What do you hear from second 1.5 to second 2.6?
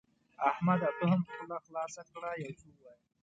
خلاصه کړه؛ يو